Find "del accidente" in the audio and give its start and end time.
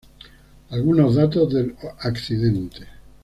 1.53-2.87